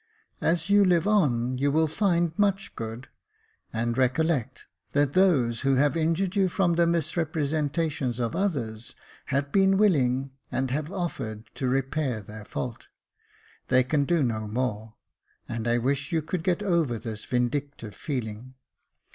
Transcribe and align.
As 0.41 0.67
you 0.67 0.83
live 0.83 1.05
on, 1.05 1.59
you 1.59 1.71
will 1.71 1.85
find 1.85 2.31
much 2.35 2.75
good•, 2.75 3.01
and 3.71 3.95
recollect, 3.95 4.65
that 4.93 5.13
those 5.13 5.61
who 5.61 5.75
have 5.75 5.95
injured 5.95 6.35
you 6.35 6.49
from 6.49 6.73
the 6.73 6.87
misrepresentation 6.87 8.09
of 8.19 8.35
others, 8.35 8.95
have 9.25 9.51
been 9.51 9.77
willing, 9.77 10.31
and 10.51 10.71
have 10.71 10.91
offered, 10.91 11.51
to 11.53 11.67
repair 11.67 12.19
their 12.23 12.45
fault. 12.45 12.87
They 13.67 13.83
can 13.83 14.05
do 14.05 14.23
no 14.23 14.47
more, 14.47 14.95
and 15.47 15.67
I 15.67 15.77
wish 15.77 16.11
you 16.11 16.23
could 16.23 16.41
get 16.41 16.63
over 16.63 16.97
this 16.97 17.23
vindictive 17.25 17.93
feeling. 17.93 18.55